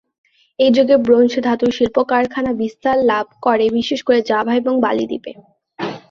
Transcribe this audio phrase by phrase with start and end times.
[0.59, 5.31] এই যুগে ব্রোঞ্জ ধাতুর শিল্পকারখানা বিস্তার লাভ করে বিশেষ করে জাভা এবং বালি দ্বীপে।